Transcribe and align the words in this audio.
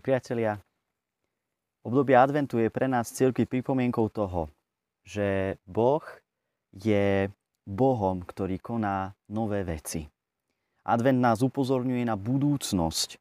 Milí 0.00 0.16
priatelia, 0.16 0.56
obdobie 1.84 2.16
adventu 2.16 2.56
je 2.56 2.72
pre 2.72 2.88
nás 2.88 3.12
cirkvi 3.12 3.44
pripomienkou 3.44 4.08
toho, 4.08 4.48
že 5.04 5.60
Boh 5.68 6.00
je 6.72 7.28
Bohom, 7.68 8.24
ktorý 8.24 8.56
koná 8.64 9.12
nové 9.28 9.60
veci. 9.60 10.08
Advent 10.88 11.20
nás 11.20 11.44
upozorňuje 11.44 12.08
na 12.08 12.16
budúcnosť, 12.16 13.20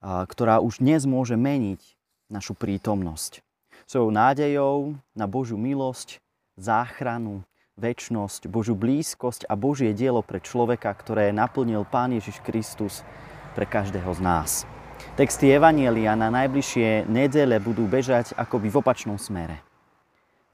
ktorá 0.00 0.64
už 0.64 0.80
dnes 0.80 1.04
môže 1.04 1.36
meniť 1.36 1.84
našu 2.32 2.56
prítomnosť. 2.56 3.44
Svojou 3.84 4.08
nádejou 4.16 4.96
na 5.12 5.28
Božiu 5.28 5.60
milosť, 5.60 6.24
záchranu, 6.56 7.44
väčnosť, 7.76 8.48
Božiu 8.48 8.80
blízkosť 8.80 9.44
a 9.44 9.60
Božie 9.60 9.92
dielo 9.92 10.24
pre 10.24 10.40
človeka, 10.40 10.88
ktoré 10.96 11.36
naplnil 11.36 11.84
Pán 11.84 12.16
Ježiš 12.16 12.40
Kristus 12.40 13.04
pre 13.52 13.68
každého 13.68 14.08
z 14.16 14.22
nás. 14.24 14.64
Texty 15.12 15.52
Evanielia 15.52 16.16
na 16.16 16.32
najbližšie 16.32 17.04
nedele 17.04 17.60
budú 17.60 17.84
bežať 17.84 18.32
akoby 18.32 18.72
v 18.72 18.80
opačnom 18.80 19.20
smere. 19.20 19.60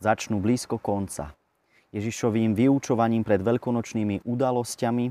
Začnú 0.02 0.42
blízko 0.42 0.82
konca, 0.82 1.38
Ježišovým 1.94 2.58
vyučovaním 2.58 3.22
pred 3.22 3.38
veľkonočnými 3.38 4.26
udalosťami 4.26 5.06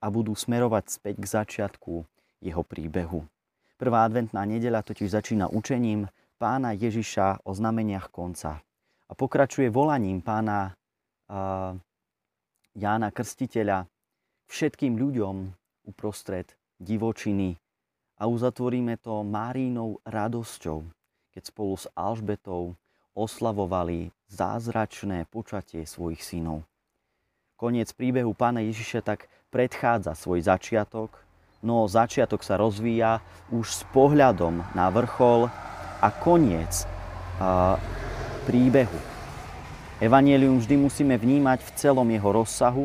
a 0.00 0.06
budú 0.08 0.32
smerovať 0.32 0.96
späť 0.96 1.14
k 1.20 1.26
začiatku 1.28 1.92
jeho 2.40 2.62
príbehu. 2.64 3.28
Prvá 3.76 4.08
adventná 4.08 4.48
nedeľa 4.48 4.80
totiž 4.80 5.12
začína 5.12 5.52
učením 5.52 6.08
pána 6.40 6.72
Ježiša 6.72 7.44
o 7.44 7.52
znameniach 7.52 8.08
konca 8.08 8.64
a 9.04 9.12
pokračuje 9.12 9.68
volaním 9.68 10.24
pána 10.24 10.72
uh, 10.72 11.76
Jána 12.72 13.12
Krstiteľa 13.12 13.84
všetkým 14.48 14.96
ľuďom 14.96 15.52
uprostred 15.84 16.48
divočiny 16.80 17.60
a 18.16 18.24
uzatvoríme 18.24 18.96
to 18.96 19.20
Márínou 19.20 20.00
radosťou, 20.08 20.88
keď 21.36 21.42
spolu 21.44 21.74
s 21.76 21.84
Alžbetou 21.92 22.72
oslavovali 23.12 24.12
zázračné 24.32 25.28
počatie 25.28 25.84
svojich 25.84 26.24
synov. 26.24 26.64
Koniec 27.56 27.92
príbehu 27.92 28.36
pána 28.36 28.60
Ježiša 28.64 29.00
tak 29.00 29.28
predchádza 29.48 30.12
svoj 30.12 30.44
začiatok, 30.44 31.12
no 31.64 31.88
začiatok 31.88 32.44
sa 32.44 32.60
rozvíja 32.60 33.24
už 33.48 33.64
s 33.72 33.80
pohľadom 33.92 34.60
na 34.76 34.92
vrchol 34.92 35.48
a 36.00 36.08
koniec 36.12 36.84
príbehu. 38.44 39.00
Evangelium 39.96 40.60
vždy 40.60 40.76
musíme 40.76 41.16
vnímať 41.16 41.64
v 41.64 41.70
celom 41.80 42.08
jeho 42.12 42.30
rozsahu 42.32 42.84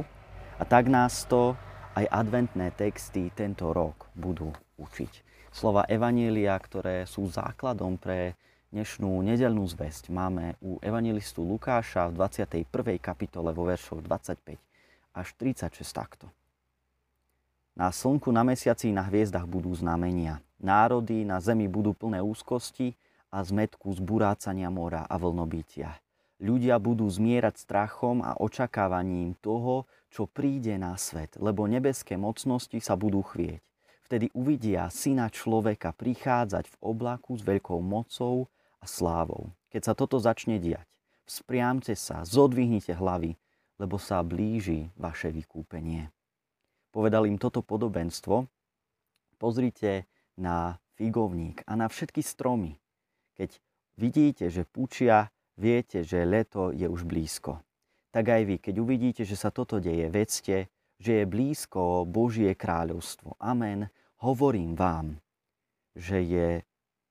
a 0.55 0.63
tak 0.63 0.87
nás 0.87 1.27
to 1.27 1.59
aj 1.91 2.07
adventné 2.07 2.71
texty 2.71 3.27
tento 3.35 3.75
rok 3.75 4.07
budú 4.15 4.55
učiť. 4.79 5.11
Slova 5.51 5.83
Evanielia, 5.91 6.55
ktoré 6.55 7.03
sú 7.03 7.27
základom 7.27 7.99
pre 7.99 8.39
dnešnú 8.71 9.19
nedelnú 9.19 9.67
zväzť, 9.67 10.07
máme 10.07 10.55
u 10.63 10.79
evangelistu 10.79 11.43
Lukáša 11.43 12.07
v 12.07 12.23
21. 12.23 12.95
kapitole 13.03 13.51
vo 13.51 13.67
veršoch 13.67 13.99
25 13.99 14.55
až 15.11 15.27
36 15.35 15.83
takto. 15.91 16.31
Na 17.75 17.91
slnku, 17.91 18.31
na 18.31 18.43
mesiaci, 18.43 18.91
na 18.91 19.03
hviezdach 19.07 19.47
budú 19.47 19.71
znamenia. 19.75 20.43
Národy 20.59 21.23
na 21.23 21.39
zemi 21.39 21.67
budú 21.71 21.95
plné 21.95 22.19
úzkosti 22.19 22.95
a 23.31 23.43
zmetku 23.43 23.91
zburácania 23.95 24.67
mora 24.67 25.07
a 25.07 25.15
vlnobytia. 25.15 25.95
Ľudia 26.41 26.81
budú 26.81 27.07
zmierať 27.07 27.63
strachom 27.63 28.25
a 28.25 28.35
očakávaním 28.39 29.37
toho, 29.39 29.87
čo 30.11 30.27
príde 30.27 30.75
na 30.75 30.99
svet, 30.99 31.39
lebo 31.39 31.63
nebeské 31.63 32.19
mocnosti 32.19 32.75
sa 32.83 32.99
budú 32.99 33.23
chvieť. 33.23 33.63
Vtedy 34.11 34.27
uvidia 34.35 34.91
syna 34.91 35.31
človeka 35.31 35.95
prichádzať 35.95 36.67
v 36.67 36.75
oblaku 36.83 37.31
s 37.39 37.47
veľkou 37.47 37.79
mocou 37.79 38.51
a 38.83 38.85
slávou. 38.85 39.55
Keď 39.71 39.87
sa 39.87 39.93
toto 39.95 40.19
začne 40.19 40.59
diať, 40.59 40.83
vzpriamte 41.23 41.95
sa, 41.95 42.27
zodvihnite 42.27 42.91
hlavy, 42.91 43.39
lebo 43.79 43.95
sa 43.95 44.19
blíži 44.19 44.91
vaše 44.99 45.31
vykúpenie. 45.31 46.11
Povedal 46.91 47.23
im 47.23 47.39
toto 47.39 47.63
podobenstvo, 47.63 48.51
pozrite 49.39 50.11
na 50.35 50.75
figovník 50.99 51.63
a 51.63 51.79
na 51.79 51.87
všetky 51.87 52.19
stromy. 52.19 52.75
Keď 53.39 53.63
vidíte, 53.95 54.51
že 54.51 54.67
pučia, 54.67 55.31
viete, 55.55 56.03
že 56.03 56.27
leto 56.27 56.75
je 56.75 56.83
už 56.83 57.07
blízko. 57.07 57.63
Tak 58.11 58.27
aj 58.27 58.43
vy, 58.43 58.55
keď 58.59 58.75
uvidíte, 58.75 59.23
že 59.23 59.39
sa 59.39 59.55
toto 59.55 59.79
deje, 59.79 60.11
vedzte, 60.11 60.67
že 60.99 61.23
je 61.23 61.31
blízko 61.31 62.03
Božie 62.03 62.51
kráľovstvo. 62.59 63.39
Amen 63.39 63.87
hovorím 64.21 64.77
vám, 64.77 65.17
že, 65.97 66.21
je, 66.21 66.49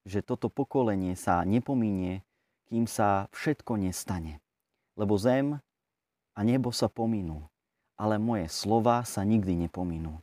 že 0.06 0.22
toto 0.22 0.48
pokolenie 0.48 1.18
sa 1.18 1.42
nepominie, 1.42 2.22
kým 2.70 2.86
sa 2.86 3.26
všetko 3.34 3.76
nestane. 3.76 4.38
Lebo 4.94 5.18
zem 5.18 5.58
a 6.32 6.40
nebo 6.46 6.70
sa 6.70 6.86
pominú, 6.86 7.42
ale 7.98 8.16
moje 8.16 8.46
slova 8.48 9.02
sa 9.02 9.26
nikdy 9.26 9.66
nepominú. 9.66 10.22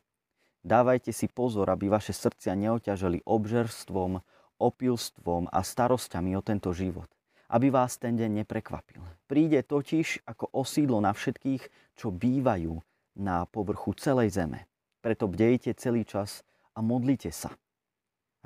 Dávajte 0.64 1.14
si 1.14 1.30
pozor, 1.30 1.70
aby 1.70 1.86
vaše 1.86 2.10
srdcia 2.10 2.56
neoťaželi 2.58 3.22
obžerstvom, 3.22 4.18
opilstvom 4.58 5.46
a 5.54 5.60
starosťami 5.62 6.34
o 6.34 6.42
tento 6.42 6.74
život, 6.74 7.06
aby 7.52 7.70
vás 7.70 7.94
ten 8.00 8.18
deň 8.18 8.42
neprekvapil. 8.42 9.00
Príde 9.30 9.62
totiž 9.62 10.26
ako 10.26 10.50
osídlo 10.50 10.98
na 10.98 11.14
všetkých, 11.14 11.94
čo 11.94 12.10
bývajú 12.10 12.74
na 13.22 13.46
povrchu 13.46 13.94
celej 13.94 14.34
zeme. 14.34 14.66
Preto 14.98 15.30
bdejte 15.30 15.78
celý 15.78 16.02
čas 16.02 16.42
a 16.78 16.80
modlite 16.80 17.34
sa, 17.34 17.50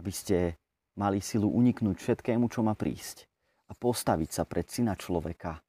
aby 0.01 0.09
ste 0.09 0.57
mali 0.97 1.21
silu 1.21 1.53
uniknúť 1.53 2.01
všetkému, 2.01 2.49
čo 2.49 2.65
má 2.65 2.73
prísť 2.73 3.29
a 3.69 3.77
postaviť 3.77 4.31
sa 4.33 4.49
pred 4.49 4.65
syna 4.65 4.97
človeka. 4.97 5.61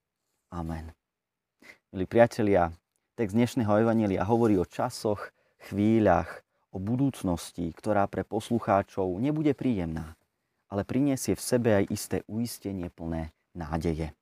Amen. 0.56 0.96
Milí 1.91 2.07
priatelia, 2.07 2.72
text 3.19 3.35
dnešného 3.35 3.84
Evanelia 3.84 4.23
hovorí 4.23 4.56
o 4.56 4.63
časoch, 4.63 5.35
chvíľach, 5.59 6.40
o 6.72 6.79
budúcnosti, 6.79 7.68
ktorá 7.75 8.07
pre 8.07 8.23
poslucháčov 8.23 9.12
nebude 9.19 9.52
príjemná, 9.52 10.16
ale 10.72 10.88
priniesie 10.88 11.35
v 11.35 11.44
sebe 11.44 11.69
aj 11.84 11.85
isté 11.91 12.18
uistenie 12.31 12.88
plné 12.90 13.35
nádeje. 13.52 14.16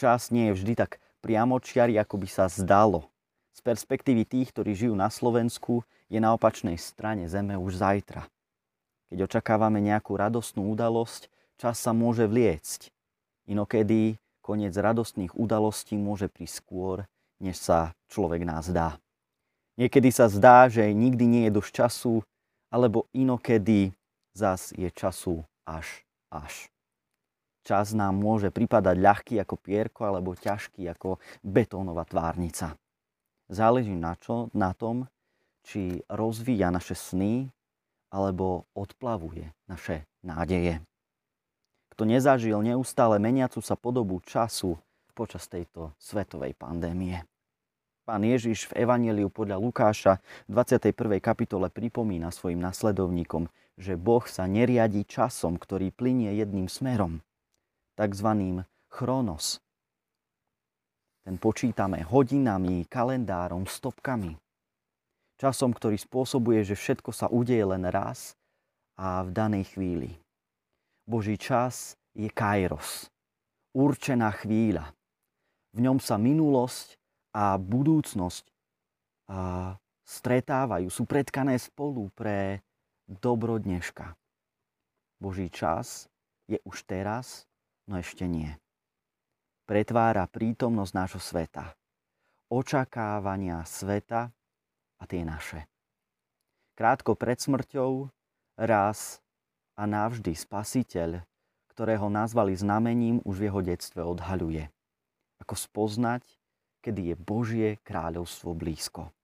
Čas 0.00 0.32
nie 0.32 0.48
je 0.50 0.56
vždy 0.56 0.72
tak 0.80 0.96
priamočiary, 1.20 2.00
ako 2.00 2.24
by 2.24 2.28
sa 2.28 2.48
zdalo. 2.48 3.12
Z 3.54 3.60
perspektívy 3.66 4.24
tých, 4.24 4.54
ktorí 4.54 4.74
žijú 4.74 4.94
na 4.94 5.10
Slovensku, 5.10 5.82
je 6.10 6.18
na 6.18 6.34
opačnej 6.34 6.78
strane 6.78 7.26
Zeme 7.26 7.58
už 7.58 7.78
zajtra. 7.82 8.26
Keď 9.10 9.18
očakávame 9.26 9.82
nejakú 9.82 10.14
radostnú 10.14 10.70
udalosť, 10.70 11.26
čas 11.58 11.78
sa 11.82 11.90
môže 11.90 12.26
vliecť. 12.30 12.90
Inokedy 13.50 14.18
koniec 14.40 14.74
radostných 14.74 15.34
udalostí 15.34 15.98
môže 15.98 16.30
prísť 16.30 16.54
skôr, 16.62 16.96
než 17.42 17.58
sa 17.58 17.94
človek 18.10 18.46
nás 18.46 18.70
dá. 18.70 18.98
Niekedy 19.78 20.10
sa 20.14 20.30
zdá, 20.30 20.70
že 20.70 20.90
nikdy 20.94 21.24
nie 21.26 21.42
je 21.50 21.56
dosť 21.58 21.72
času, 21.74 22.14
alebo 22.70 23.10
inokedy 23.10 23.90
zas 24.34 24.70
je 24.78 24.86
času 24.94 25.42
až 25.66 26.06
až. 26.30 26.70
Čas 27.66 27.92
nám 27.92 28.16
môže 28.16 28.48
pripadať 28.48 28.96
ľahký 28.96 29.34
ako 29.42 29.54
pierko 29.60 30.08
alebo 30.08 30.38
ťažký 30.38 30.88
ako 30.96 31.20
betónová 31.44 32.08
tvárnica. 32.08 32.72
Záleží 33.50 33.98
na, 33.98 34.14
čo, 34.14 34.46
na 34.54 34.70
tom, 34.70 35.10
či 35.66 36.06
rozvíja 36.06 36.70
naše 36.70 36.94
sny, 36.94 37.50
alebo 38.14 38.70
odplavuje 38.78 39.50
naše 39.66 40.06
nádeje. 40.22 40.78
Kto 41.90 42.06
nezažil 42.06 42.62
neustále 42.62 43.18
meniacu 43.18 43.58
sa 43.58 43.74
podobu 43.74 44.22
času 44.22 44.78
počas 45.20 45.50
tejto 45.50 45.92
svetovej 46.00 46.56
pandémie. 46.56 47.26
Pán 48.08 48.24
Ježiš 48.24 48.72
v 48.72 48.88
Evangeliu 48.88 49.28
podľa 49.28 49.60
Lukáša 49.60 50.12
v 50.48 50.56
21. 50.56 51.20
kapitole 51.20 51.68
pripomína 51.68 52.32
svojim 52.32 52.58
nasledovníkom, 52.58 53.52
že 53.76 54.00
Boh 54.00 54.24
sa 54.24 54.48
neriadi 54.48 55.04
časom, 55.04 55.60
ktorý 55.60 55.92
plinie 55.92 56.32
jedným 56.34 56.66
smerom, 56.66 57.20
takzvaným 58.00 58.64
chronos. 58.88 59.60
Ten 61.24 61.36
počítame 61.36 62.04
hodinami, 62.04 62.88
kalendárom, 62.88 63.68
stopkami 63.68 64.38
časom, 65.40 65.72
ktorý 65.72 65.96
spôsobuje, 65.96 66.60
že 66.68 66.76
všetko 66.76 67.16
sa 67.16 67.32
udeje 67.32 67.64
len 67.64 67.88
raz 67.88 68.36
a 69.00 69.24
v 69.24 69.32
danej 69.32 69.72
chvíli. 69.72 70.12
Boží 71.08 71.40
čas 71.40 71.96
je 72.12 72.28
kairos, 72.28 73.08
určená 73.72 74.28
chvíľa. 74.36 74.92
V 75.72 75.80
ňom 75.80 75.96
sa 75.96 76.20
minulosť 76.20 77.00
a 77.32 77.56
budúcnosť 77.56 78.44
a 79.32 79.72
stretávajú, 80.04 80.92
sú 80.92 81.08
predkané 81.08 81.56
spolu 81.56 82.12
pre 82.12 82.60
dobro 83.08 83.56
dneška. 83.56 84.12
Boží 85.16 85.48
čas 85.48 86.10
je 86.50 86.60
už 86.68 86.84
teraz, 86.84 87.48
no 87.88 87.96
ešte 87.96 88.28
nie. 88.28 88.52
Pretvára 89.70 90.26
prítomnosť 90.26 90.92
nášho 90.98 91.22
sveta. 91.22 91.78
Očakávania 92.50 93.62
sveta 93.62 94.34
a 94.98 95.04
tie 95.06 95.22
naše. 95.22 95.62
Krátko 96.74 97.14
pred 97.14 97.38
smrťou 97.38 98.10
raz 98.58 99.22
a 99.78 99.86
navždy 99.86 100.34
spasiteľ, 100.34 101.22
ktorého 101.70 102.10
nazvali 102.10 102.58
znamením, 102.58 103.22
už 103.22 103.38
v 103.38 103.46
jeho 103.46 103.60
detstve 103.62 104.02
odhaľuje. 104.02 104.66
Ako 105.38 105.54
spoznať, 105.54 106.26
kedy 106.82 107.14
je 107.14 107.16
Božie 107.22 107.68
kráľovstvo 107.86 108.50
blízko. 108.58 109.14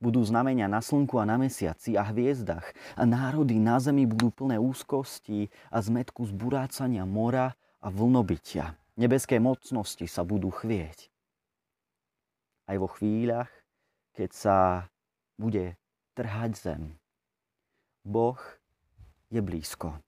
Budú 0.00 0.24
znamenia 0.24 0.64
na 0.64 0.80
slnku 0.80 1.20
a 1.20 1.28
na 1.28 1.36
mesiaci 1.36 2.00
a 2.00 2.08
hviezdach 2.08 2.72
a 2.96 3.04
národy 3.04 3.60
na 3.60 3.76
zemi 3.84 4.08
budú 4.08 4.32
plné 4.32 4.56
úzkosti 4.56 5.52
a 5.68 5.84
zmetku 5.84 6.24
zburácania 6.24 7.04
mora 7.04 7.52
a 7.84 7.92
vlnobytia. 7.92 8.80
Nebeské 8.94 9.42
mocnosti 9.42 10.06
sa 10.06 10.22
budú 10.22 10.54
chvieť. 10.54 11.10
Aj 12.70 12.78
vo 12.78 12.86
chvíľach, 12.86 13.50
keď 14.14 14.30
sa 14.30 14.58
bude 15.34 15.74
trhať 16.14 16.54
zem. 16.54 16.82
Boh 18.06 18.38
je 19.34 19.42
blízko. 19.42 19.98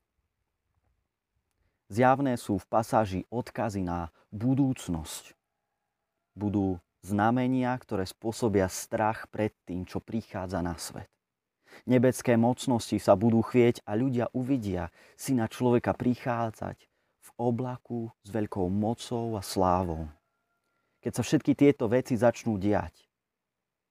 Zjavné 1.90 2.38
sú 2.38 2.62
v 2.62 2.66
pasáži 2.70 3.20
odkazy 3.26 3.82
na 3.82 4.14
budúcnosť. 4.30 5.34
Budú 6.38 6.78
znamenia, 7.02 7.74
ktoré 7.82 8.06
spôsobia 8.06 8.70
strach 8.70 9.26
pred 9.34 9.50
tým, 9.66 9.82
čo 9.82 9.98
prichádza 9.98 10.62
na 10.62 10.78
svet. 10.78 11.10
Nebecké 11.90 12.38
mocnosti 12.38 13.02
sa 13.02 13.18
budú 13.18 13.42
chvieť 13.42 13.82
a 13.82 13.98
ľudia 13.98 14.30
uvidia 14.30 14.94
syna 15.18 15.50
človeka 15.50 15.90
prichádzať 15.90 16.86
v 17.26 17.28
oblaku 17.42 18.14
s 18.22 18.30
veľkou 18.30 18.70
mocou 18.70 19.34
a 19.34 19.42
slávou. 19.42 20.06
Keď 21.02 21.12
sa 21.18 21.22
všetky 21.26 21.58
tieto 21.58 21.90
veci 21.90 22.14
začnú 22.14 22.54
diať, 22.54 23.06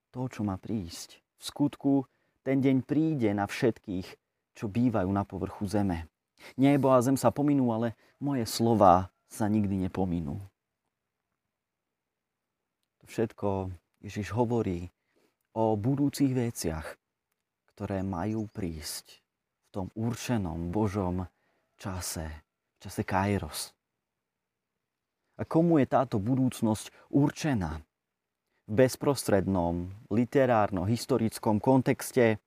to, 0.08 0.24
čo 0.32 0.40
má 0.40 0.56
prísť, 0.56 1.20
v 1.20 1.42
skutku 1.44 1.92
ten 2.40 2.64
deň 2.64 2.88
príde 2.88 3.28
na 3.36 3.44
všetkých, 3.44 4.08
čo 4.56 4.72
bývajú 4.72 5.10
na 5.12 5.28
povrchu 5.28 5.68
zeme. 5.68 6.08
Nebo 6.56 6.88
a 6.94 7.04
zem 7.04 7.20
sa 7.20 7.28
pominú, 7.28 7.68
ale 7.74 7.92
moje 8.16 8.48
slova 8.48 9.12
sa 9.28 9.44
nikdy 9.50 9.88
nepominú. 9.88 10.40
To 13.02 13.04
všetko 13.04 13.74
Ježiš 14.00 14.32
hovorí 14.32 14.88
o 15.52 15.76
budúcich 15.76 16.32
veciach, 16.32 16.86
ktoré 17.76 18.00
majú 18.00 18.48
prísť 18.48 19.20
v 19.20 19.66
tom 19.68 19.86
určenom 19.92 20.72
Božom 20.72 21.28
čase, 21.76 22.45
v 22.76 22.84
čase 22.84 23.02
Kairos. 23.02 23.72
A 25.36 25.44
komu 25.44 25.80
je 25.80 25.86
táto 25.88 26.16
budúcnosť 26.20 27.12
určená? 27.12 27.80
V 28.66 28.72
bezprostrednom, 28.72 29.94
literárno-historickom 30.10 31.62
kontexte 31.62 32.42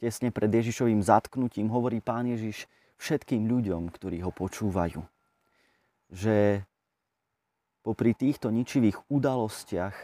tesne 0.00 0.32
pred 0.32 0.48
Ježišovým 0.48 1.04
zatknutím 1.04 1.68
hovorí 1.68 2.00
pán 2.00 2.24
Ježiš 2.32 2.64
všetkým 2.96 3.44
ľuďom, 3.44 3.92
ktorí 3.92 4.24
ho 4.24 4.32
počúvajú. 4.32 5.04
Že 6.10 6.64
popri 7.84 8.16
týchto 8.16 8.48
ničivých 8.48 8.96
udalostiach 9.12 9.96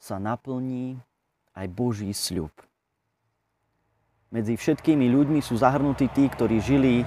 sa 0.00 0.16
naplní 0.16 0.96
aj 1.52 1.66
Boží 1.68 2.10
sľub. 2.10 2.52
Medzi 4.34 4.58
všetkými 4.58 5.06
ľuďmi 5.14 5.40
sú 5.44 5.54
zahrnutí 5.60 6.10
tí, 6.10 6.26
ktorí 6.26 6.58
žili 6.58 7.06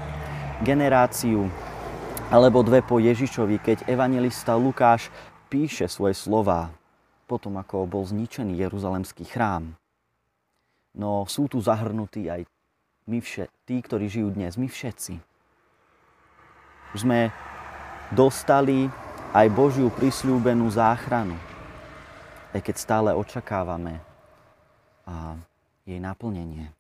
generáciu 0.64 1.50
alebo 2.28 2.60
dve 2.60 2.84
po 2.84 3.00
Ježišovi, 3.00 3.56
keď 3.64 3.78
evangelista 3.88 4.60
Lukáš 4.60 5.08
píše 5.48 5.88
svoje 5.88 6.12
slová 6.12 6.68
potom, 7.24 7.56
ako 7.56 7.88
bol 7.88 8.04
zničený 8.04 8.60
Jeruzalemský 8.60 9.28
chrám. 9.28 9.76
No 10.92 11.24
sú 11.28 11.48
tu 11.48 11.60
zahrnutí 11.64 12.28
aj 12.28 12.44
my 13.08 13.24
vše, 13.24 13.48
tí, 13.64 13.80
ktorí 13.80 14.12
žijú 14.12 14.36
dnes, 14.36 14.60
my 14.60 14.68
všetci. 14.68 15.14
Už 16.96 17.00
sme 17.04 17.32
dostali 18.12 18.92
aj 19.32 19.48
Božiu 19.52 19.88
prisľúbenú 19.92 20.68
záchranu, 20.68 21.36
aj 22.52 22.60
keď 22.60 22.76
stále 22.76 23.10
očakávame 23.16 24.04
a 25.08 25.40
jej 25.88 26.00
naplnenie. 26.00 26.76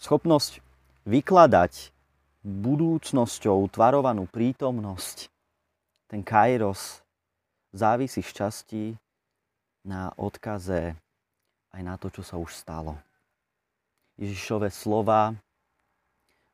Schopnosť 0.00 0.64
vykladať 1.04 1.95
budúcnosťou 2.46 3.66
tvarovanú 3.74 4.30
prítomnosť, 4.30 5.26
ten 6.06 6.22
kairos, 6.22 7.02
závisí 7.74 8.22
z 8.22 8.30
časti 8.30 8.84
na 9.82 10.14
odkaze 10.14 10.94
aj 11.74 11.82
na 11.82 11.98
to, 11.98 12.06
čo 12.14 12.22
sa 12.22 12.38
už 12.38 12.54
stalo. 12.54 12.94
Ježišové 14.16 14.70
slova 14.70 15.34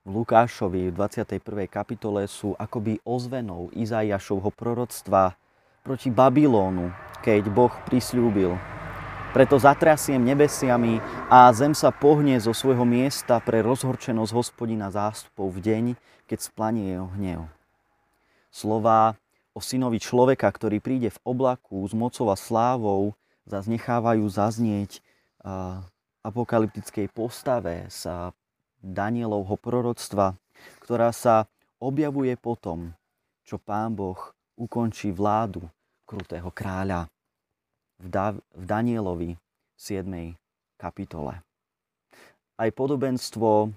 v 0.02 0.18
Lukášovi 0.18 0.90
v 0.90 0.94
21. 0.98 1.70
kapitole 1.70 2.26
sú 2.26 2.58
akoby 2.58 2.98
ozvenou 3.06 3.70
Izaiášovho 3.70 4.50
proroctva 4.50 5.38
proti 5.86 6.10
Babylónu, 6.10 6.90
keď 7.22 7.46
Boh 7.52 7.70
prisľúbil. 7.86 8.81
Preto 9.32 9.56
zatrasiem 9.56 10.20
nebesiami 10.20 11.00
a 11.32 11.48
zem 11.56 11.72
sa 11.72 11.88
pohne 11.88 12.36
zo 12.36 12.52
svojho 12.52 12.84
miesta 12.84 13.40
pre 13.40 13.64
rozhorčenosť 13.64 14.28
hospodina 14.36 14.92
zástupov 14.92 15.56
v 15.56 15.58
deň, 15.64 15.84
keď 16.28 16.38
splanie 16.52 16.92
jeho 16.92 17.08
hnev. 17.16 17.40
Slová 18.52 19.16
o 19.56 19.64
synovi 19.64 20.04
človeka, 20.04 20.52
ktorý 20.52 20.84
príde 20.84 21.08
v 21.08 21.22
oblaku 21.24 21.80
s 21.88 21.96
mocou 21.96 22.28
a 22.28 22.36
slávou, 22.36 23.16
zase 23.48 23.72
nechávajú 23.72 24.20
zaznieť 24.28 25.00
apokalyptickej 26.20 27.08
postave 27.08 27.88
sa 27.88 28.36
Danielovho 28.84 29.56
proroctva, 29.56 30.36
ktorá 30.84 31.08
sa 31.08 31.48
objavuje 31.80 32.36
potom, 32.36 32.92
čo 33.48 33.56
pán 33.56 33.96
Boh 33.96 34.20
ukončí 34.60 35.08
vládu 35.08 35.64
krutého 36.04 36.52
kráľa 36.52 37.08
v, 38.02 38.06
da- 38.10 38.34
v 38.34 38.64
Danielovi 38.66 39.30
7. 39.78 40.34
kapitole. 40.74 41.38
Aj 42.58 42.70
podobenstvo 42.74 43.70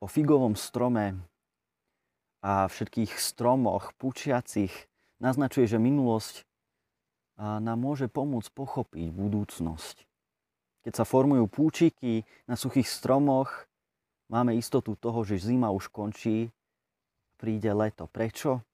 o 0.00 0.06
figovom 0.08 0.56
strome 0.56 1.20
a 2.40 2.66
všetkých 2.66 3.12
stromoch 3.20 3.92
pučiacich 4.00 4.72
naznačuje, 5.20 5.68
že 5.68 5.76
minulosť 5.76 6.48
nám 7.38 7.78
môže 7.78 8.10
pomôcť 8.10 8.50
pochopiť 8.50 9.08
budúcnosť. 9.14 9.96
Keď 10.82 10.92
sa 10.94 11.04
formujú 11.04 11.46
púčiky 11.46 12.26
na 12.48 12.56
suchých 12.56 12.88
stromoch, 12.88 13.68
máme 14.32 14.56
istotu 14.56 14.96
toho, 14.98 15.22
že 15.22 15.42
zima 15.42 15.70
už 15.70 15.90
končí, 15.92 16.50
príde 17.38 17.70
leto. 17.70 18.10
Prečo? 18.10 18.67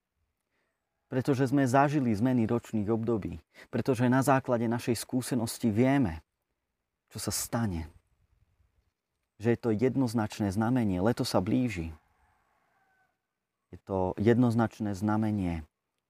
Pretože 1.15 1.47
sme 1.47 1.63
zažili 1.63 2.11
zmeny 2.11 2.43
ročných 2.43 2.91
období. 2.91 3.39
Pretože 3.71 4.11
na 4.11 4.19
základe 4.19 4.67
našej 4.67 4.99
skúsenosti 4.99 5.71
vieme, 5.71 6.27
čo 7.15 7.23
sa 7.23 7.31
stane. 7.31 7.87
Že 9.39 9.55
je 9.55 9.59
to 9.63 9.71
jednoznačné 9.71 10.51
znamenie. 10.51 10.99
Leto 10.99 11.23
sa 11.23 11.39
blíži. 11.39 11.95
Je 13.71 13.79
to 13.87 14.19
jednoznačné 14.19 14.91
znamenie, 14.99 15.63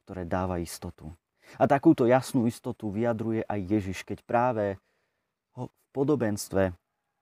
ktoré 0.08 0.24
dáva 0.24 0.56
istotu. 0.56 1.12
A 1.60 1.68
takúto 1.68 2.08
jasnú 2.08 2.48
istotu 2.48 2.88
vyjadruje 2.88 3.44
aj 3.44 3.60
Ježiš, 3.60 4.08
keď 4.08 4.24
práve 4.24 4.80
v 5.52 5.68
podobenstve 5.92 6.72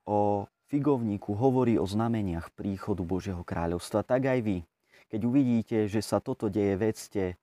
o 0.07 0.47
figovníku 0.71 1.35
hovorí 1.35 1.83
o 1.83 1.87
znameniach 1.91 2.55
príchodu 2.55 3.03
Božieho 3.03 3.43
kráľovstva, 3.43 4.07
tak 4.07 4.31
aj 4.31 4.39
vy, 4.39 4.57
keď 5.11 5.21
uvidíte, 5.27 5.79
že 5.91 5.99
sa 5.99 6.23
toto 6.23 6.47
deje, 6.47 6.79
vedzte, 6.79 7.42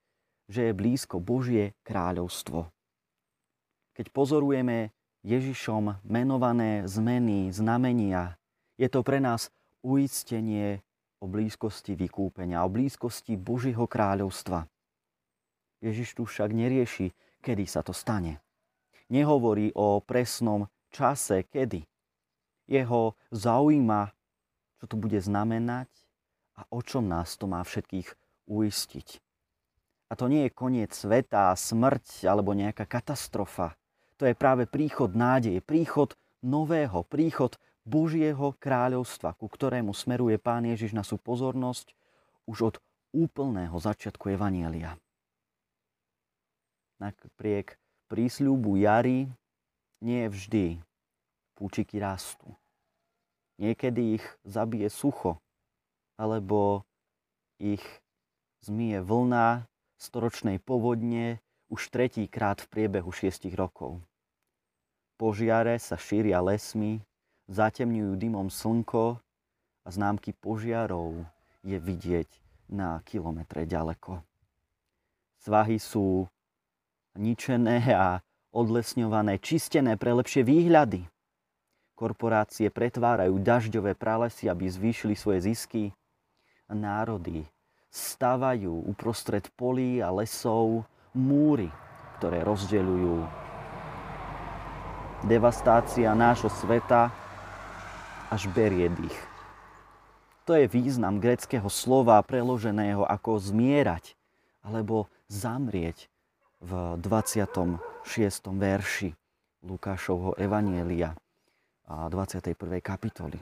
že 0.50 0.66
je 0.66 0.72
blízko 0.74 1.22
Božie 1.22 1.78
kráľovstvo. 1.86 2.66
Keď 3.94 4.06
pozorujeme 4.10 4.90
Ježišom 5.22 6.02
menované 6.02 6.82
zmeny, 6.90 7.54
znamenia, 7.54 8.34
je 8.74 8.90
to 8.90 9.06
pre 9.06 9.22
nás 9.22 9.54
uistenie 9.86 10.82
o 11.22 11.30
blízkosti 11.30 11.94
vykúpenia, 11.94 12.66
o 12.66 12.72
blízkosti 12.72 13.38
Božieho 13.38 13.86
kráľovstva. 13.86 14.66
Ježiš 15.78 16.18
tu 16.18 16.26
však 16.26 16.50
nerieši, 16.50 17.14
kedy 17.44 17.64
sa 17.70 17.86
to 17.86 17.94
stane. 17.94 18.42
Nehovorí 19.12 19.70
o 19.78 20.02
presnom 20.02 20.66
čase, 20.90 21.46
kedy. 21.46 21.86
Jeho 22.66 23.14
zaujíma, 23.30 24.10
čo 24.82 24.84
to 24.88 24.96
bude 24.98 25.18
znamenať 25.20 25.88
a 26.56 26.66
o 26.72 26.80
čom 26.82 27.06
nás 27.06 27.36
to 27.36 27.46
má 27.46 27.60
všetkých 27.62 28.08
uistiť. 28.48 29.29
A 30.10 30.18
to 30.18 30.26
nie 30.26 30.50
je 30.50 30.50
koniec 30.50 30.90
sveta, 30.90 31.54
smrť 31.54 32.26
alebo 32.26 32.50
nejaká 32.50 32.82
katastrofa. 32.82 33.78
To 34.18 34.26
je 34.26 34.34
práve 34.34 34.66
príchod 34.66 35.14
nádeje, 35.14 35.62
príchod 35.62 36.18
nového, 36.42 37.06
príchod 37.06 37.54
Božieho 37.86 38.52
kráľovstva, 38.58 39.38
ku 39.38 39.46
ktorému 39.48 39.94
smeruje 39.94 40.36
Pán 40.36 40.66
Ježiš 40.66 40.92
na 40.92 41.06
sú 41.06 41.16
pozornosť 41.16 41.94
už 42.44 42.74
od 42.74 42.74
úplného 43.14 43.74
začiatku 43.78 44.34
Evanielia. 44.34 44.98
Napriek 47.00 47.80
prísľubu 48.12 48.76
jary 48.76 49.30
nie 50.04 50.26
vždy 50.28 50.82
púčiky 51.56 51.96
rastú. 51.96 52.52
Niekedy 53.56 54.20
ich 54.20 54.24
zabije 54.44 54.88
sucho, 54.92 55.40
alebo 56.20 56.84
ich 57.56 57.84
zmije 58.64 59.00
vlna 59.00 59.69
storočnej 60.00 60.56
povodne 60.64 61.44
už 61.68 61.92
tretíkrát 61.92 62.64
v 62.64 62.66
priebehu 62.72 63.12
šiestich 63.12 63.52
rokov. 63.52 64.00
Požiare 65.20 65.76
sa 65.76 66.00
šíria 66.00 66.40
lesmi, 66.40 67.04
zatemňujú 67.52 68.16
dymom 68.16 68.48
slnko 68.48 69.20
a 69.84 69.88
známky 69.92 70.32
požiarov 70.32 71.28
je 71.60 71.76
vidieť 71.76 72.26
na 72.72 73.04
kilometre 73.04 73.68
ďaleko. 73.68 74.24
Svahy 75.44 75.76
sú 75.76 76.24
ničené 77.20 77.84
a 77.92 78.24
odlesňované, 78.56 79.36
čistené 79.36 80.00
pre 80.00 80.16
lepšie 80.16 80.40
výhľady. 80.40 81.04
Korporácie 81.92 82.72
pretvárajú 82.72 83.36
dažďové 83.36 83.92
pralesy, 83.92 84.48
aby 84.48 84.64
zvýšili 84.72 85.12
svoje 85.12 85.52
zisky. 85.52 85.92
A 86.64 86.72
národy 86.72 87.44
stavajú 87.90 88.86
uprostred 88.86 89.50
polí 89.58 89.98
a 89.98 90.14
lesov 90.14 90.86
múry, 91.10 91.68
ktoré 92.18 92.46
rozdeľujú. 92.46 93.18
Devastácia 95.26 96.14
nášho 96.14 96.48
sveta 96.48 97.12
až 98.30 98.46
berie 98.54 98.88
dých. 98.88 99.18
To 100.48 100.56
je 100.56 100.70
význam 100.70 101.20
greckého 101.20 101.68
slova 101.68 102.22
preloženého 102.24 103.04
ako 103.04 103.36
zmierať 103.36 104.16
alebo 104.64 105.10
zamrieť 105.28 106.08
v 106.62 106.96
26. 106.98 107.78
verši 108.54 109.12
Lukášovho 109.60 110.40
Evanielia 110.40 111.12
a 111.84 112.08
21. 112.08 112.54
kapitoly. 112.80 113.38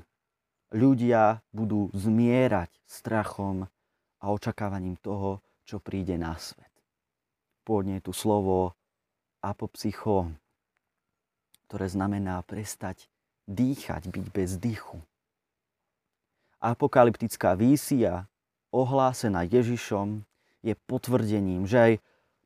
Ľudia 0.74 1.40
budú 1.54 1.88
zmierať 1.94 2.68
strachom 2.84 3.70
a 4.18 4.30
očakávaním 4.30 4.98
toho, 4.98 5.42
čo 5.62 5.78
príde 5.82 6.16
na 6.18 6.34
svet. 6.38 6.70
Pôvodne 7.62 8.00
je 8.00 8.06
tu 8.08 8.12
slovo 8.16 8.72
apopsycho, 9.44 10.32
ktoré 11.68 11.86
znamená 11.86 12.40
prestať 12.42 13.06
dýchať, 13.44 14.08
byť 14.08 14.26
bez 14.32 14.56
dýchu. 14.56 14.98
Apokalyptická 16.58 17.54
vísia, 17.54 18.26
ohlásená 18.74 19.46
Ježišom, 19.46 20.26
je 20.64 20.74
potvrdením, 20.74 21.70
že 21.70 21.78
aj 21.78 21.92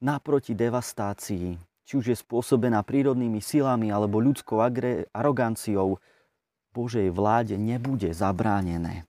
naproti 0.04 0.52
devastácii 0.52 1.56
či 1.92 2.00
už 2.00 2.06
je 2.08 2.16
spôsobená 2.16 2.80
prírodnými 2.86 3.44
silami 3.44 3.90
alebo 3.92 4.22
ľudskou 4.22 4.64
aroganciou, 5.12 6.00
Božej 6.72 7.12
vláde 7.12 7.60
nebude 7.60 8.08
zabránené. 8.16 9.04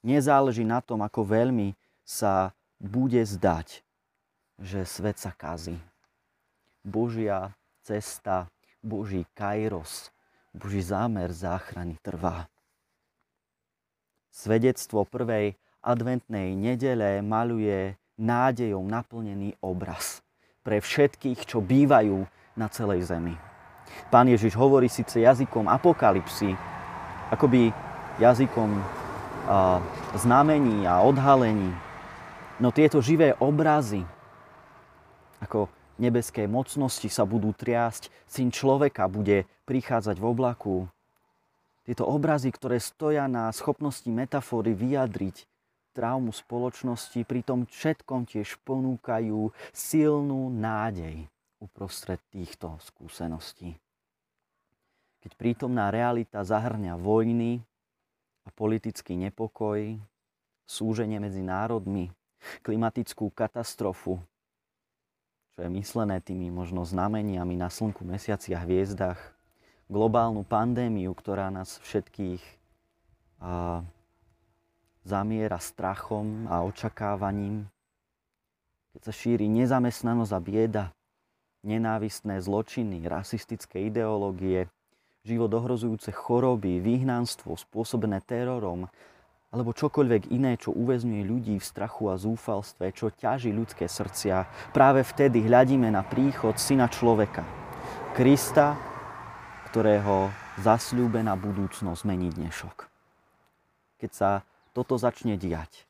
Nezáleží 0.00 0.64
na 0.64 0.80
tom, 0.80 1.04
ako 1.04 1.20
veľmi 1.20 1.76
sa 2.04 2.52
bude 2.78 3.24
zdať, 3.24 3.80
že 4.60 4.84
svet 4.84 5.18
sa 5.18 5.32
kazí. 5.32 5.80
Božia 6.84 7.56
cesta, 7.80 8.52
Boží 8.84 9.24
kairos, 9.32 10.12
Boží 10.52 10.84
zámer 10.84 11.32
záchrany 11.32 11.96
trvá. 12.04 12.46
Svedectvo 14.28 15.08
prvej 15.08 15.56
adventnej 15.80 16.52
nedele 16.54 17.24
maluje 17.24 17.96
nádejou 18.20 18.84
naplnený 18.84 19.56
obraz 19.64 20.22
pre 20.64 20.80
všetkých, 20.80 21.44
čo 21.44 21.60
bývajú 21.60 22.24
na 22.56 22.66
celej 22.70 23.10
zemi. 23.10 23.36
Pán 24.08 24.30
Ježiš 24.30 24.56
hovorí 24.56 24.88
síce 24.88 25.20
jazykom 25.20 25.68
apokalipsy, 25.68 26.56
akoby 27.30 27.68
jazykom 28.18 28.70
a, 29.44 29.78
znamení 30.16 30.88
a 30.88 31.04
odhalení, 31.04 31.74
no 32.62 32.70
tieto 32.70 33.02
živé 33.02 33.34
obrazy, 33.42 34.06
ako 35.42 35.66
nebeské 35.98 36.46
mocnosti 36.46 37.10
sa 37.10 37.26
budú 37.26 37.50
triasť, 37.54 38.10
syn 38.26 38.54
človeka 38.54 39.10
bude 39.10 39.46
prichádzať 39.66 40.16
v 40.18 40.26
oblaku. 40.26 40.76
Tieto 41.84 42.08
obrazy, 42.08 42.48
ktoré 42.48 42.80
stoja 42.80 43.28
na 43.28 43.52
schopnosti 43.52 44.08
metafory 44.08 44.72
vyjadriť 44.72 45.44
traumu 45.94 46.32
spoločnosti, 46.32 47.22
pri 47.22 47.40
tom 47.44 47.68
všetkom 47.68 48.26
tiež 48.26 48.58
ponúkajú 48.66 49.52
silnú 49.70 50.50
nádej 50.50 51.28
uprostred 51.62 52.18
týchto 52.32 52.80
skúseností. 52.82 53.76
Keď 55.22 55.32
prítomná 55.38 55.88
realita 55.88 56.44
zahrňa 56.44 57.00
vojny 57.00 57.62
a 58.44 58.48
politický 58.52 59.16
nepokoj, 59.16 59.96
súženie 60.68 61.16
medzi 61.20 61.40
národmi, 61.40 62.12
klimatickú 62.62 63.30
katastrofu, 63.32 64.20
čo 65.54 65.58
je 65.62 65.70
myslené 65.70 66.18
tými 66.18 66.50
možno 66.50 66.82
znameniami 66.82 67.54
na 67.54 67.70
slnku, 67.70 68.02
mesiaci 68.02 68.52
a 68.54 68.62
hviezdach, 68.62 69.20
globálnu 69.86 70.42
pandémiu, 70.42 71.14
ktorá 71.14 71.52
nás 71.52 71.78
všetkých 71.84 72.42
zamiera 75.04 75.60
strachom 75.60 76.48
a 76.48 76.64
očakávaním, 76.64 77.68
keď 78.96 79.00
sa 79.04 79.12
šíri 79.12 79.46
nezamestnanosť 79.52 80.32
a 80.32 80.40
bieda, 80.40 80.84
nenávistné 81.64 82.40
zločiny, 82.40 83.04
rasistické 83.04 83.88
ideológie, 83.88 84.68
život 85.24 85.52
ohrozujúce 85.52 86.12
choroby, 86.12 86.80
vyhnanstvo 86.80 87.56
spôsobené 87.56 88.20
terorom, 88.24 88.88
alebo 89.54 89.70
čokoľvek 89.70 90.34
iné, 90.34 90.58
čo 90.58 90.74
uväzňuje 90.74 91.22
ľudí 91.22 91.54
v 91.62 91.62
strachu 91.62 92.10
a 92.10 92.18
zúfalstve, 92.18 92.90
čo 92.90 93.14
ťaží 93.14 93.54
ľudské 93.54 93.86
srdcia, 93.86 94.50
práve 94.74 95.06
vtedy 95.06 95.46
hľadíme 95.46 95.94
na 95.94 96.02
príchod 96.02 96.58
Syna 96.58 96.90
človeka, 96.90 97.46
Krista, 98.18 98.74
ktorého 99.70 100.34
zasľúbená 100.58 101.38
budúcnosť 101.38 102.02
mení 102.02 102.34
dnešok. 102.34 102.90
Keď 104.02 104.10
sa 104.10 104.42
toto 104.74 104.98
začne 104.98 105.38
diať. 105.38 105.86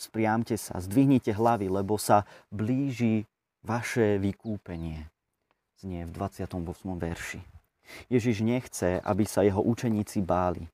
Spriamte 0.00 0.56
sa, 0.56 0.80
zdvihnite 0.80 1.36
hlavy, 1.36 1.68
lebo 1.68 2.00
sa 2.00 2.24
blíži 2.48 3.28
vaše 3.60 4.16
vykúpenie. 4.16 5.04
Znie 5.84 6.08
v 6.08 6.12
28. 6.16 6.64
verši. 6.96 7.40
Ježiš 8.08 8.40
nechce, 8.40 9.04
aby 9.04 9.28
sa 9.28 9.44
jeho 9.44 9.60
učeníci 9.60 10.24
báli, 10.24 10.64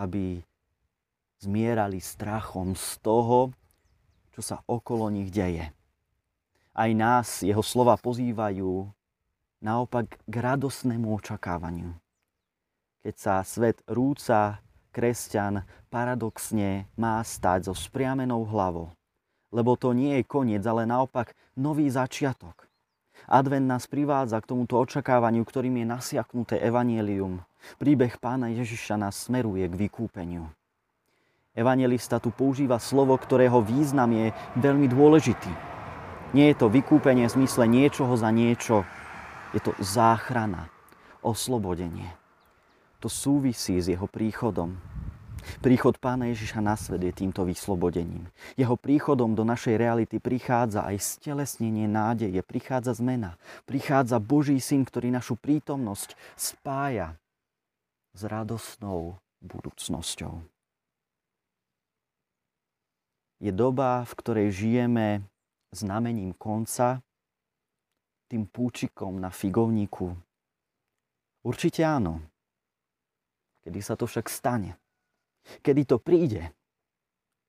aby 0.00 0.40
zmierali 1.42 1.98
strachom 1.98 2.78
z 2.78 3.02
toho, 3.02 3.50
čo 4.32 4.40
sa 4.40 4.62
okolo 4.64 5.10
nich 5.10 5.28
deje. 5.28 5.74
Aj 6.72 6.90
nás 6.96 7.44
jeho 7.44 7.60
slova 7.60 8.00
pozývajú 8.00 8.88
naopak 9.60 10.16
k 10.24 10.34
radosnému 10.34 11.04
očakávaniu. 11.20 11.92
Keď 13.02 13.14
sa 13.18 13.34
svet 13.42 13.82
rúca 13.90 14.62
kresťan 14.94 15.66
paradoxne 15.90 16.86
má 16.94 17.18
stať 17.20 17.68
so 17.68 17.74
spriamenou 17.74 18.46
hlavou. 18.46 18.94
Lebo 19.52 19.76
to 19.76 19.92
nie 19.92 20.20
je 20.20 20.24
koniec, 20.24 20.64
ale 20.64 20.88
naopak 20.88 21.36
nový 21.58 21.90
začiatok. 21.92 22.70
Advent 23.28 23.68
nás 23.68 23.84
privádza 23.84 24.40
k 24.40 24.48
tomuto 24.48 24.80
očakávaniu, 24.80 25.44
ktorým 25.44 25.82
je 25.82 25.86
nasiaknuté 25.86 26.56
evanielium. 26.58 27.44
Príbeh 27.78 28.16
pána 28.18 28.50
Ježiša 28.50 28.96
nás 28.98 29.28
smeruje 29.28 29.68
k 29.68 29.74
vykúpeniu. 29.76 30.48
Evangelista 31.52 32.16
tu 32.16 32.32
používa 32.32 32.80
slovo, 32.80 33.12
ktorého 33.16 33.60
význam 33.60 34.08
je 34.12 34.26
veľmi 34.56 34.88
dôležitý. 34.88 35.52
Nie 36.32 36.52
je 36.52 36.56
to 36.56 36.72
vykúpenie 36.72 37.28
v 37.28 37.34
zmysle 37.40 37.68
niečoho 37.68 38.16
za 38.16 38.32
niečo. 38.32 38.88
Je 39.52 39.60
to 39.60 39.76
záchrana, 39.80 40.72
oslobodenie 41.20 42.22
to 43.02 43.10
súvisí 43.10 43.82
s 43.82 43.90
jeho 43.90 44.06
príchodom. 44.06 44.78
Príchod 45.58 45.98
Pána 45.98 46.30
Ježiša 46.30 46.62
na 46.62 46.78
svet 46.78 47.02
je 47.02 47.10
týmto 47.10 47.42
vyslobodením. 47.42 48.30
Jeho 48.54 48.78
príchodom 48.78 49.34
do 49.34 49.42
našej 49.42 49.74
reality 49.74 50.22
prichádza 50.22 50.86
aj 50.86 51.02
stelesnenie 51.02 51.90
nádeje, 51.90 52.38
prichádza 52.46 52.94
zmena, 53.02 53.34
prichádza 53.66 54.22
Boží 54.22 54.62
syn, 54.62 54.86
ktorý 54.86 55.10
našu 55.10 55.34
prítomnosť 55.34 56.14
spája 56.38 57.18
s 58.14 58.22
radosnou 58.22 59.18
budúcnosťou. 59.42 60.51
Je 63.42 63.50
doba, 63.50 64.06
v 64.06 64.12
ktorej 64.22 64.48
žijeme 64.54 65.26
znamením 65.74 66.30
konca, 66.38 67.02
tým 68.30 68.46
púčikom 68.46 69.18
na 69.18 69.34
figovníku. 69.34 70.14
Určite 71.42 71.82
áno. 71.82 72.22
Kedy 73.66 73.82
sa 73.82 73.98
to 73.98 74.06
však 74.06 74.30
stane? 74.30 74.78
Kedy 75.58 75.82
to 75.90 75.98
príde? 75.98 76.54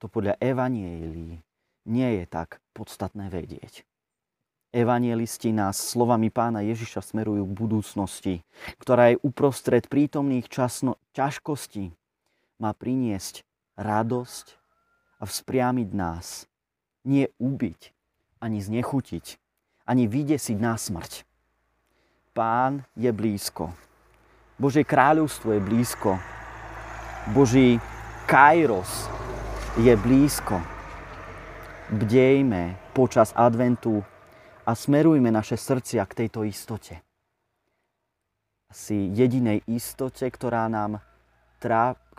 To 0.02 0.10
podľa 0.10 0.34
Evanielí 0.42 1.38
nie 1.86 2.10
je 2.18 2.26
tak 2.26 2.58
podstatné 2.74 3.30
vedieť. 3.30 3.86
Evangelisti 4.74 5.54
nás 5.54 5.78
slovami 5.78 6.34
pána 6.34 6.66
Ježiša 6.66 7.06
smerujú 7.14 7.46
k 7.46 7.54
budúcnosti, 7.54 8.36
ktorá 8.82 9.14
je 9.14 9.22
uprostred 9.22 9.86
prítomných 9.86 10.50
časno, 10.50 10.98
ťažkostí 11.14 11.94
má 12.58 12.74
priniesť 12.74 13.46
radosť 13.78 14.63
a 15.24 15.26
vzpriamiť 15.26 15.90
nás. 15.96 16.52
Nie 17.08 17.32
ubiť, 17.40 17.96
ani 18.44 18.60
znechutiť, 18.60 19.40
ani 19.88 20.04
vydesiť 20.12 20.58
na 20.60 20.76
smrť. 20.76 21.24
Pán 22.36 22.84
je 23.00 23.08
blízko. 23.08 23.72
Božie 24.60 24.84
kráľovstvo 24.84 25.56
je 25.56 25.62
blízko. 25.64 26.20
Boží 27.32 27.80
kairos 28.28 29.08
je 29.80 29.96
blízko. 29.96 30.60
Bdejme 31.96 32.76
počas 32.92 33.32
adventu 33.32 34.04
a 34.68 34.76
smerujme 34.76 35.32
naše 35.32 35.56
srdcia 35.56 36.04
k 36.04 36.28
tejto 36.28 36.44
istote. 36.44 37.00
Asi 38.72 39.08
jedinej 39.14 39.64
istote, 39.70 40.28
ktorá 40.28 40.68
nám, 40.68 41.00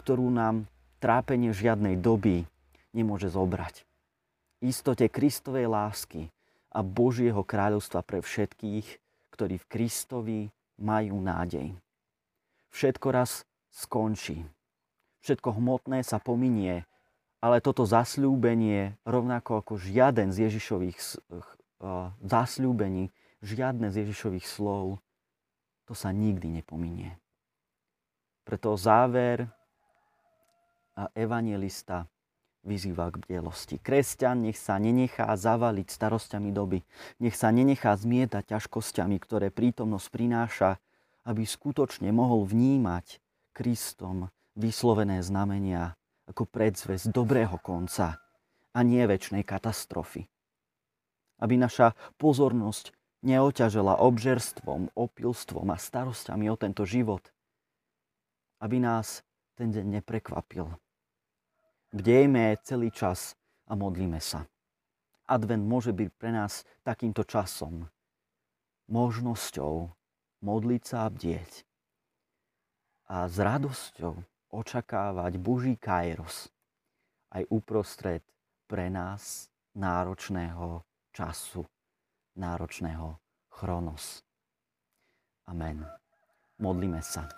ktorú 0.00 0.30
nám 0.30 0.68
trápenie 1.00 1.52
žiadnej 1.52 2.00
doby 2.00 2.48
nemôže 2.94 3.28
zobrať. 3.28 3.82
Istote 4.62 5.10
Kristovej 5.10 5.68
lásky 5.68 6.30
a 6.72 6.80
Božieho 6.80 7.42
kráľovstva 7.44 8.00
pre 8.06 8.22
všetkých, 8.22 8.86
ktorí 9.34 9.58
v 9.58 9.68
Kristovi 9.68 10.40
majú 10.78 11.18
nádej. 11.20 11.74
Všetko 12.70 13.06
raz 13.10 13.44
skončí. 13.74 14.46
Všetko 15.26 15.58
hmotné 15.58 16.06
sa 16.06 16.22
pominie, 16.22 16.86
ale 17.42 17.60
toto 17.60 17.84
zasľúbenie, 17.84 18.96
rovnako 19.04 19.60
ako 19.60 19.72
žiaden 19.76 20.32
z 20.32 20.48
Ježišových 20.48 20.98
zasľúbení, 22.24 23.12
žiadne 23.44 23.92
z 23.92 24.06
Ježišových 24.06 24.46
slov, 24.48 25.02
to 25.84 25.92
sa 25.92 26.08
nikdy 26.08 26.48
nepominie. 26.48 27.20
Preto 28.44 28.76
záver 28.80 29.44
evangelista 31.12 32.08
vyzýva 32.64 33.12
k 33.12 33.20
bdelosti. 33.20 33.76
Kresťan 33.78 34.48
nech 34.48 34.58
sa 34.58 34.80
nenechá 34.80 35.28
zavaliť 35.28 35.86
starosťami 35.92 36.50
doby, 36.50 36.80
nech 37.20 37.36
sa 37.36 37.52
nenechá 37.52 37.94
zmietať 37.94 38.56
ťažkosťami, 38.56 39.16
ktoré 39.20 39.52
prítomnosť 39.52 40.08
prináša, 40.08 40.70
aby 41.28 41.44
skutočne 41.44 42.08
mohol 42.10 42.48
vnímať 42.48 43.20
Kristom 43.52 44.32
vyslovené 44.56 45.20
znamenia 45.20 45.94
ako 46.24 46.48
predzvesť 46.48 47.12
dobrého 47.12 47.60
konca 47.60 48.18
a 48.72 48.78
nie 48.80 49.04
väčšnej 49.04 49.44
katastrofy. 49.44 50.24
Aby 51.38 51.60
naša 51.60 51.92
pozornosť 52.16 52.96
neoťažela 53.24 54.00
obžerstvom, 54.00 54.92
opilstvom 54.96 55.68
a 55.72 55.76
starosťami 55.76 56.48
o 56.48 56.56
tento 56.56 56.84
život. 56.88 57.24
Aby 58.60 58.80
nás 58.80 59.24
ten 59.56 59.72
deň 59.72 60.00
neprekvapil 60.00 60.83
Bdejme 61.94 62.58
celý 62.66 62.90
čas 62.90 63.38
a 63.70 63.78
modlíme 63.78 64.18
sa. 64.18 64.42
Advent 65.30 65.62
môže 65.62 65.94
byť 65.94 66.08
pre 66.18 66.34
nás 66.34 66.66
takýmto 66.82 67.22
časom, 67.22 67.86
možnosťou 68.90 69.94
modliť 70.42 70.82
sa 70.82 71.06
a 71.06 71.08
bdieť 71.14 71.62
a 73.14 73.30
s 73.30 73.36
radosťou 73.38 74.14
očakávať 74.50 75.32
Boží 75.38 75.78
kairos 75.78 76.50
aj 77.30 77.46
uprostred 77.46 78.26
pre 78.66 78.90
nás 78.90 79.46
náročného 79.78 80.82
času, 81.14 81.62
náročného 82.34 83.22
chronos. 83.54 84.18
Amen. 85.46 85.86
Modlíme 86.58 87.02
sa. 87.06 87.30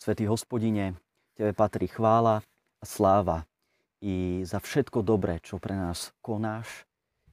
Svetý 0.00 0.24
hospodine, 0.24 0.96
Tebe 1.36 1.52
patrí 1.52 1.84
chvála, 1.84 2.40
sláva 2.86 3.44
i 4.00 4.46
za 4.46 4.62
všetko 4.62 5.02
dobré, 5.02 5.42
čo 5.42 5.58
pre 5.58 5.74
nás 5.74 6.14
konáš, 6.22 6.86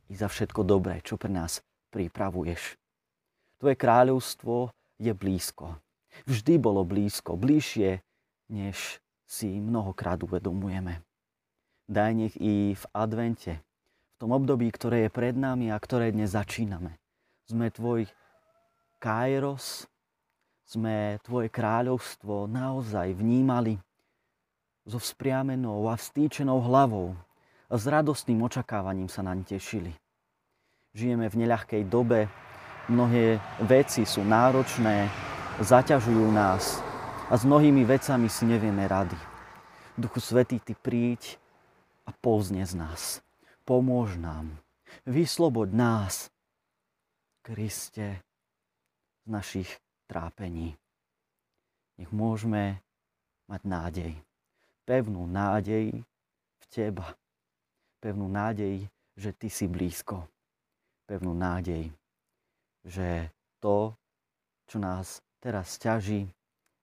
i 0.09 0.17
za 0.17 0.27
všetko 0.27 0.65
dobré, 0.65 0.99
čo 1.05 1.15
pre 1.15 1.31
nás 1.31 1.61
pripravuješ. 1.93 2.75
Tvoje 3.61 3.75
kráľovstvo 3.77 4.73
je 4.99 5.13
blízko. 5.13 5.79
Vždy 6.27 6.59
bolo 6.59 6.83
blízko, 6.83 7.39
bližšie, 7.39 8.01
než 8.51 8.99
si 9.23 9.49
mnohokrát 9.57 10.21
uvedomujeme. 10.21 11.01
Daj 11.89 12.11
nech 12.13 12.35
i 12.37 12.77
v 12.77 12.85
advente, 12.93 13.57
v 13.57 14.15
tom 14.21 14.31
období, 14.35 14.69
ktoré 14.69 15.07
je 15.07 15.15
pred 15.15 15.33
nami 15.33 15.73
a 15.73 15.77
ktoré 15.77 16.13
dnes 16.13 16.37
začíname. 16.37 16.95
Sme 17.49 17.73
tvoj 17.73 18.07
kairos, 19.01 19.89
sme 20.63 21.19
tvoje 21.25 21.51
kráľovstvo 21.51 22.47
naozaj 22.47 23.19
vnímali 23.19 23.81
so 24.83 24.99
vzpriamenou 24.99 25.87
a 25.87 25.95
vstýčenou 25.95 26.59
hlavou 26.59 27.15
s 27.71 27.83
radostným 27.87 28.43
očakávaním 28.43 29.07
sa 29.09 29.23
naň 29.23 29.47
tešili. 29.47 29.95
Žijeme 30.93 31.25
v 31.25 31.39
neľahkej 31.41 31.83
dobe, 31.89 32.29
mnohé 32.91 33.41
veci 33.65 34.05
sú 34.05 34.21
náročné, 34.21 35.09
zaťažujú 35.63 36.29
nás 36.29 36.83
a 37.31 37.33
s 37.33 37.47
mnohými 37.47 37.81
vecami 37.87 38.29
si 38.29 38.45
nevieme 38.45 38.85
rady. 38.85 39.17
Duchu 39.97 40.21
Svetý, 40.21 40.61
Ty 40.61 40.77
príď 40.77 41.41
a 42.05 42.13
povzne 42.13 42.61
z 42.67 42.77
nás. 42.77 43.23
Pomôž 43.63 44.19
nám. 44.19 44.59
Vysloboď 45.07 45.69
nás, 45.73 46.29
Kriste, 47.41 48.21
z 49.23 49.27
našich 49.31 49.69
trápení. 50.05 50.75
Nech 51.97 52.11
môžeme 52.11 52.83
mať 53.47 53.61
nádej 53.63 54.13
pevnú 54.83 55.27
nádej 55.27 56.03
v 56.59 56.65
teba. 56.71 57.15
Pevnú 58.03 58.27
nádej, 58.27 58.87
že 59.15 59.31
ty 59.35 59.47
si 59.47 59.67
blízko. 59.67 60.27
Pevnú 61.07 61.35
nádej, 61.35 61.91
že 62.83 63.31
to, 63.59 63.95
čo 64.67 64.79
nás 64.79 65.23
teraz 65.39 65.75
ťaží 65.79 66.27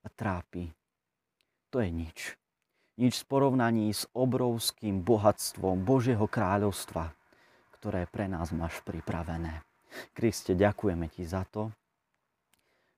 a 0.04 0.08
trápi, 0.12 0.68
to 1.72 1.80
je 1.80 1.88
nič. 1.88 2.18
Nič 3.00 3.24
v 3.24 3.28
porovnaní 3.32 3.88
s 3.88 4.04
obrovským 4.12 5.00
bohatstvom 5.00 5.80
Božieho 5.84 6.28
kráľovstva, 6.28 7.16
ktoré 7.80 8.04
pre 8.04 8.28
nás 8.28 8.52
máš 8.52 8.84
pripravené. 8.84 9.64
Kriste, 10.12 10.52
ďakujeme 10.52 11.08
ti 11.08 11.24
za 11.24 11.48
to, 11.48 11.72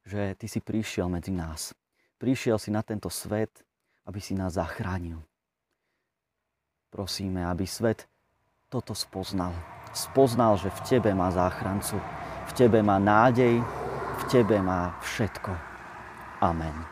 že 0.02 0.34
ty 0.34 0.50
si 0.50 0.58
prišiel 0.58 1.06
medzi 1.06 1.30
nás. 1.30 1.70
Prišiel 2.18 2.58
si 2.58 2.74
na 2.74 2.82
tento 2.82 3.06
svet, 3.06 3.62
aby 4.06 4.20
si 4.20 4.34
nás 4.34 4.54
zachránil. 4.54 5.22
Prosíme, 6.92 7.46
aby 7.46 7.66
svet 7.66 8.04
toto 8.68 8.92
spoznal. 8.92 9.52
Spoznal, 9.92 10.56
že 10.56 10.68
v 10.68 10.80
Tebe 10.80 11.10
má 11.16 11.32
záchrancu, 11.32 12.00
v 12.48 12.52
Tebe 12.52 12.84
má 12.84 13.00
nádej, 13.00 13.60
v 14.18 14.22
Tebe 14.28 14.60
má 14.60 14.96
všetko. 15.00 15.52
Amen. 16.40 16.91